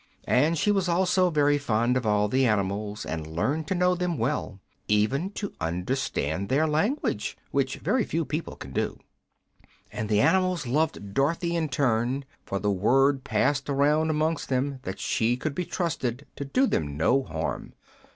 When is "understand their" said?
5.61-6.65